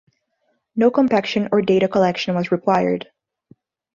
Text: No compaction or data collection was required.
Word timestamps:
No 0.75 0.89
compaction 0.89 1.47
or 1.51 1.61
data 1.61 1.87
collection 1.87 2.33
was 2.33 2.51
required. 2.51 3.11